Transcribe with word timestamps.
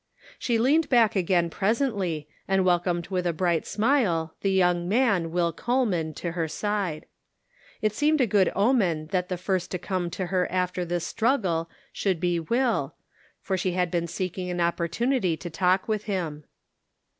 She 0.39 0.57
leaned 0.57 0.89
back 0.89 1.15
again 1.15 1.51
presently, 1.51 2.27
and 2.47 2.65
welcomed 2.65 3.09
with 3.09 3.27
a 3.27 3.33
bright 3.33 3.67
smile, 3.67 4.33
the 4.41 4.49
young 4.51 4.89
man 4.89 5.29
Will 5.29 5.53
Coleman 5.53 6.15
to 6.15 6.31
her 6.31 6.47
side. 6.47 7.05
It 7.83 7.93
seemed 7.93 8.19
120 8.19 8.45
The 8.45 8.51
Pocket 8.55 8.73
Measure, 8.73 8.87
a 8.89 8.89
good 8.89 8.95
omen 8.97 9.07
that 9.11 9.29
the 9.29 9.37
first 9.37 9.69
to 9.69 9.77
come 9.77 10.09
to 10.09 10.25
her 10.33 10.51
after 10.51 10.83
this 10.83 11.05
struggle 11.05 11.69
should 11.93 12.19
be 12.19 12.39
Will, 12.39 12.95
for 13.41 13.55
she 13.55 13.73
had 13.73 13.91
been 13.91 14.07
seeking 14.07 14.49
an 14.49 14.59
opportunity 14.59 15.37
to 15.37 15.51
talk 15.51 15.87
with 15.87 16.05
him. 16.05 16.45